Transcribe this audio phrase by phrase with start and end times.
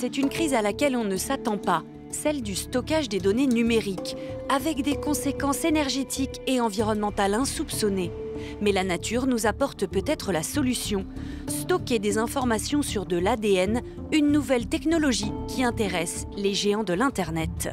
[0.00, 4.16] c'est une crise à laquelle on ne s'attend pas, celle du stockage des données numériques,
[4.48, 8.12] avec des conséquences énergétiques et environnementales insoupçonnées.
[8.60, 11.04] Mais la nature nous apporte peut-être la solution.
[11.48, 13.82] Stocker des informations sur de l'ADN,
[14.12, 17.68] une nouvelle technologie qui intéresse les géants de l'Internet.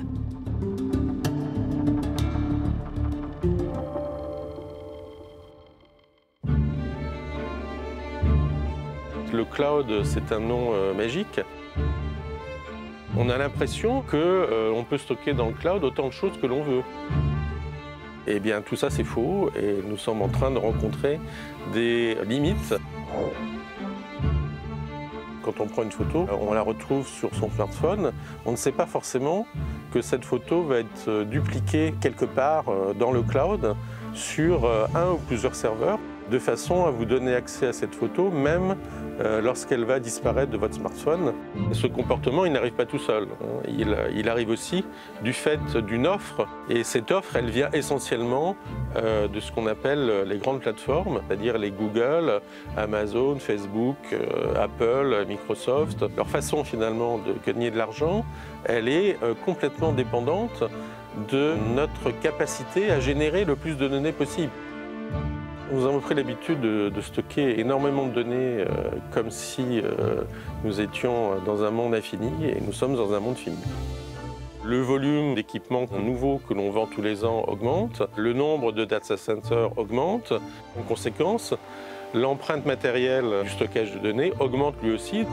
[9.31, 11.39] Le cloud, c'est un nom euh, magique.
[13.17, 16.63] On a l'impression qu'on euh, peut stocker dans le cloud autant de choses que l'on
[16.63, 16.83] veut.
[18.27, 21.19] Eh bien, tout ça, c'est faux et nous sommes en train de rencontrer
[21.73, 22.75] des limites.
[25.43, 28.11] Quand on prend une photo, on la retrouve sur son smartphone.
[28.45, 29.45] On ne sait pas forcément
[29.93, 33.75] que cette photo va être euh, dupliquée quelque part euh, dans le cloud
[34.15, 34.65] sur
[34.95, 35.99] un ou plusieurs serveurs
[36.31, 38.75] de façon à vous donner accès à cette photo, même
[39.21, 41.33] euh, lorsqu'elle va disparaître de votre smartphone.
[41.71, 43.27] Ce comportement, il n'arrive pas tout seul.
[43.67, 44.83] Il, arrive aussi
[45.23, 46.47] du fait d'une offre.
[46.69, 48.55] Et cette offre, elle vient essentiellement
[48.95, 52.41] euh, de ce qu'on appelle les grandes plateformes, c'est-à-dire les Google,
[52.75, 56.03] Amazon, Facebook, euh, Apple, Microsoft.
[56.17, 58.25] Leur façon finalement de gagner de l'argent,
[58.65, 60.63] elle est complètement dépendante
[61.29, 64.51] de notre capacité à générer le plus de données possible.
[65.71, 68.65] Nous avons pris l'habitude de, stocker énormément de données euh,
[69.11, 70.23] comme si euh,
[70.63, 73.57] nous étions dans un monde infini et nous sommes dans un monde fini.
[74.63, 79.15] Le volume d'équipements nouveaux que l'on vend tous les ans augmente, le nombre de data
[79.15, 80.33] centers augmente.
[80.79, 81.53] En conséquence,
[82.15, 85.25] l'empreinte matérielle du stockage de données augmente lui aussi.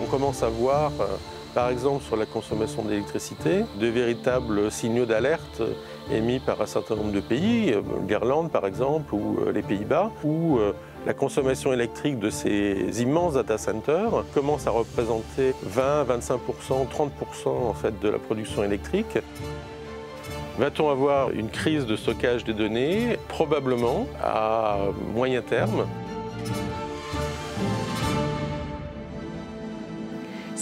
[0.00, 1.06] On commence à voir, euh,
[1.54, 5.62] par exemple sur la consommation d'électricité, de véritables signaux d'alerte
[6.12, 10.10] émis par un certain nombre de pays, euh, l'Irlande par exemple, ou euh, les Pays-Bas,
[10.24, 10.72] où euh,
[11.06, 16.38] la consommation électrique de ces immenses data centers commence à représenter 20, 25%,
[16.88, 19.18] 30% en fait de la production électrique.
[20.58, 23.16] Va-t-on avoir une crise de stockage des données?
[23.28, 24.78] Probablement à
[25.14, 25.86] moyen terme.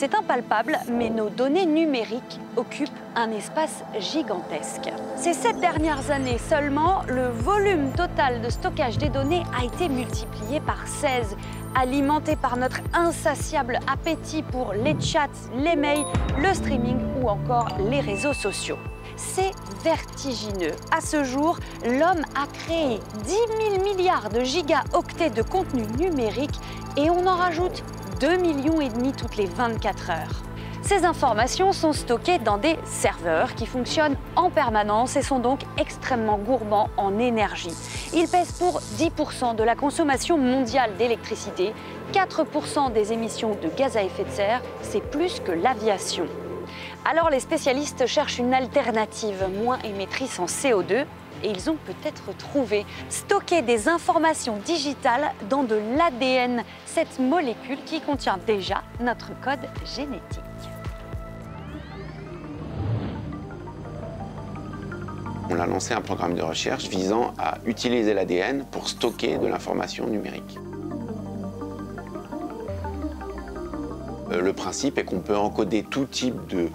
[0.00, 4.92] C'est impalpable, mais nos données numériques occupent un espace gigantesque.
[5.16, 10.60] Ces sept dernières années seulement, le volume total de stockage des données a été multiplié
[10.60, 11.36] par 16,
[11.74, 15.26] alimenté par notre insatiable appétit pour les chats,
[15.56, 16.04] les mails,
[16.40, 18.78] le streaming ou encore les réseaux sociaux.
[19.16, 19.50] C'est
[19.82, 20.76] vertigineux.
[20.96, 23.32] À ce jour, l'homme a créé 10
[23.72, 26.60] 000 milliards de gigaoctets de contenu numérique
[26.96, 27.82] et on en rajoute
[28.20, 30.42] 2,5 millions et demi toutes les 24 heures.
[30.82, 36.38] Ces informations sont stockées dans des serveurs qui fonctionnent en permanence et sont donc extrêmement
[36.38, 37.74] gourmands en énergie.
[38.12, 41.74] Ils pèsent pour 10% de la consommation mondiale d'électricité,
[42.12, 46.26] 4% des émissions de gaz à effet de serre, c'est plus que l'aviation.
[47.04, 51.04] Alors les spécialistes cherchent une alternative moins émettrice en CO2
[51.42, 52.84] et ils ont peut-être trouvé.
[53.08, 60.42] Stocker des informations digitales dans de l'ADN, cette molécule qui contient déjà notre code génétique.
[65.50, 70.06] On a lancé un programme de recherche visant à utiliser l'ADN pour stocker de l'information
[70.06, 70.58] numérique.
[74.30, 76.68] Euh, le principe est qu'on peut encoder tout type de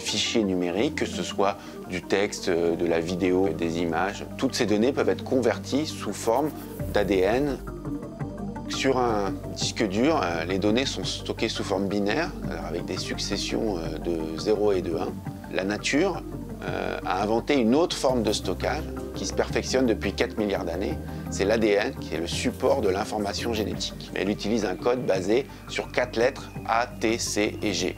[0.00, 1.56] fichiers numériques, que ce soit
[1.88, 4.24] du texte, euh, de la vidéo, des images.
[4.38, 6.50] Toutes ces données peuvent être converties sous forme
[6.92, 7.58] d'ADN.
[8.68, 12.30] Sur un disque dur, euh, les données sont stockées sous forme binaire,
[12.68, 15.08] avec des successions euh, de 0 et de 1.
[15.52, 16.22] La nature
[17.06, 18.84] a inventé une autre forme de stockage
[19.14, 20.94] qui se perfectionne depuis 4 milliards d'années.
[21.30, 24.10] C'est l'ADN qui est le support de l'information génétique.
[24.14, 27.96] Elle utilise un code basé sur quatre lettres A, T, C et G.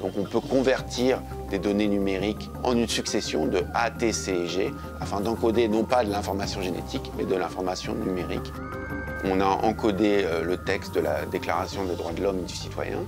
[0.00, 4.46] Donc on peut convertir des données numériques en une succession de A, T, C et
[4.46, 8.52] G afin d'encoder non pas de l'information génétique mais de l'information numérique.
[9.24, 12.54] On a encodé euh, le texte de la Déclaration des droits de l'homme et du
[12.54, 13.00] citoyen.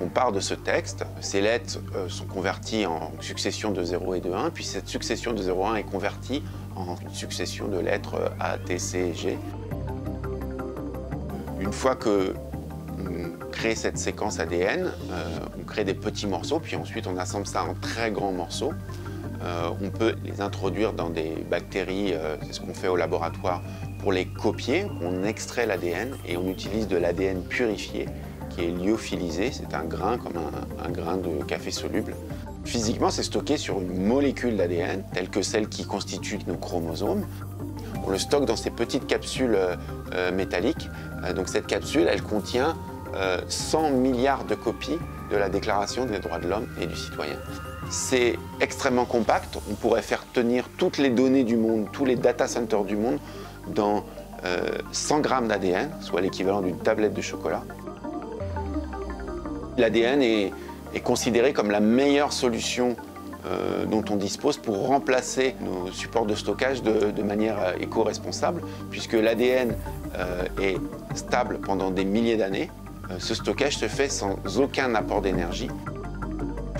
[0.00, 4.20] On part de ce texte, ces lettres euh, sont converties en succession de 0 et
[4.20, 6.42] de 1, puis cette succession de 0 et 1 est convertie
[6.74, 9.38] en succession de lettres euh, A, T, C et G.
[11.60, 12.34] Une fois que
[13.54, 17.64] crée cette séquence ADN, euh, on crée des petits morceaux, puis ensuite on assemble ça
[17.64, 18.72] en très grands morceaux.
[19.42, 23.62] Euh, on peut les introduire dans des bactéries, euh, c'est ce qu'on fait au laboratoire,
[24.00, 24.86] pour les copier.
[25.02, 28.08] On extrait l'ADN et on utilise de l'ADN purifié
[28.50, 29.50] qui est lyophilisé.
[29.52, 32.14] C'est un grain comme un, grain de café soluble.
[32.64, 37.24] Physiquement, c'est stocké sur une molécule d'ADN, telle que celle qui constitue nos chromosomes.
[38.06, 39.56] On le stocke dans ces petites capsules
[40.34, 40.88] métalliques.
[41.34, 42.76] donc cette capsule, elle contient
[43.48, 44.98] 100 milliards de copies
[45.30, 47.36] de la Déclaration des droits de l'homme et du citoyen.
[47.90, 52.48] C'est extrêmement compact, on pourrait faire tenir toutes les données du monde, tous les data
[52.48, 53.18] centers du monde
[53.68, 54.04] dans
[54.92, 57.62] 100 grammes d'ADN, soit l'équivalent d'une tablette de chocolat.
[59.76, 60.52] L'ADN est,
[61.02, 62.94] considéré comme la meilleure solution
[63.46, 69.14] euh, dont on dispose pour remplacer nos supports de stockage de, manière euh, éco-responsable, puisque
[69.14, 69.74] l'ADN
[70.16, 70.76] euh, est
[71.16, 72.70] stable pendant des milliers d'années.
[73.18, 75.68] Ce stockage se fait sans aucun apport d'énergie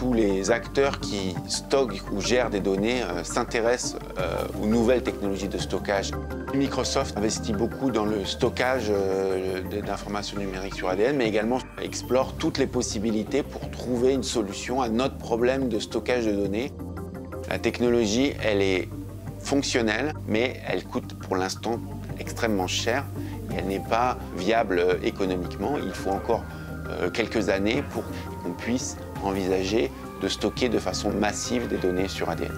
[0.05, 5.49] tous les acteurs qui stockent ou gèrent des données euh, s'intéressent euh, aux nouvelles technologies
[5.49, 6.11] de stockage.
[6.55, 12.59] Microsoft investit beaucoup dans le stockage euh, d'informations numériques sur ADN, mais également explore toutes
[12.59, 16.71] les possibilités pour trouver une solution à notre problème de stockage de données.
[17.49, 18.89] La technologie, elle est
[19.41, 21.81] fonctionnelle, mais elle coûte pour l'instant
[22.19, 23.05] extrêmement cher
[23.57, 25.77] elle n'est pas viable économiquement.
[25.79, 26.45] Il faut encore
[27.13, 28.05] quelques années pour
[28.43, 29.91] qu'on puisse envisager
[30.21, 32.53] de stocker de façon massive des données sur ADN.